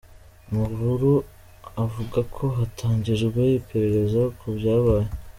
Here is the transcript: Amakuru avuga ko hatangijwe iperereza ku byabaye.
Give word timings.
Amakuru 0.51 1.11
avuga 1.83 2.19
ko 2.35 2.43
hatangijwe 2.57 3.41
iperereza 3.59 4.21
ku 4.37 4.47
byabaye. 4.57 5.07